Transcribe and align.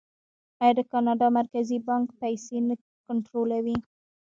آیا 0.61 0.73
د 0.77 0.81
کاناډا 0.91 1.27
مرکزي 1.39 1.77
بانک 1.87 2.07
پیسې 2.21 2.57
نه 2.67 2.75
کنټرولوي؟ 3.07 3.77